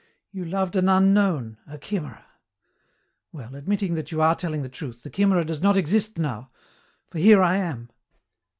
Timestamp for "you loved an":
0.31-0.89